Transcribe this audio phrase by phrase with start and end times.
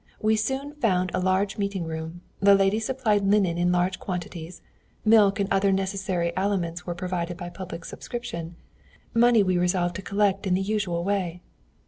[0.19, 4.63] We soon found a large meeting room; the ladies supplied linen in large quantities;
[5.05, 8.55] milk and other necessary aliments were provided by public subscription;
[9.13, 11.43] money we resolved to collect in the usual way."